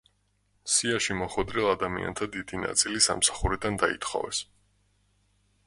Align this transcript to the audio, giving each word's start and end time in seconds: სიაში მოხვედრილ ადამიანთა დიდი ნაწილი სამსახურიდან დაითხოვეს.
სიაში 0.75 1.17
მოხვედრილ 1.19 1.67
ადამიანთა 1.73 2.29
დიდი 2.37 2.61
ნაწილი 2.63 3.03
სამსახურიდან 3.09 3.79
დაითხოვეს. 3.85 4.41